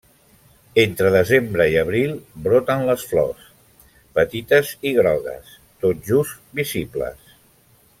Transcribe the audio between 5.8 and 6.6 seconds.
tot just